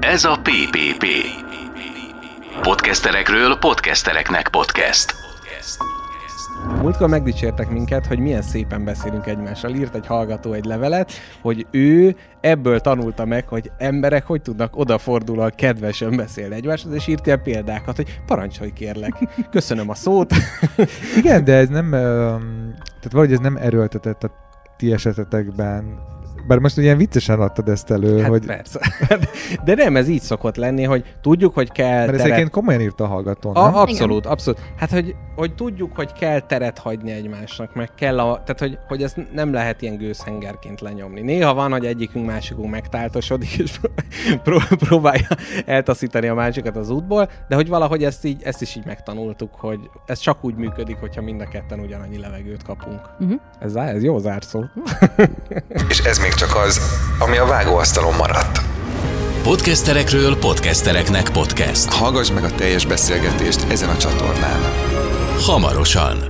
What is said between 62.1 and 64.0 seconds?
meg a teljes beszélgetést ezen a